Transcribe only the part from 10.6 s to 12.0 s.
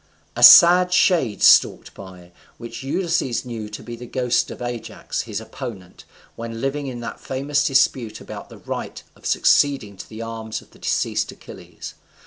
the deceased Achilles.